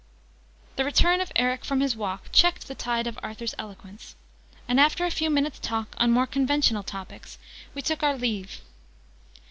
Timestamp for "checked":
2.31-2.67